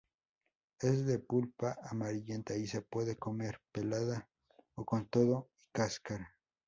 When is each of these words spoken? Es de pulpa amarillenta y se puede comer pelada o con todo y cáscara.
Es 0.79 1.05
de 1.05 1.19
pulpa 1.19 1.77
amarillenta 1.83 2.55
y 2.55 2.65
se 2.65 2.81
puede 2.81 3.17
comer 3.17 3.61
pelada 3.71 4.31
o 4.73 4.83
con 4.83 5.05
todo 5.07 5.51
y 5.53 5.69
cáscara. 5.73 6.35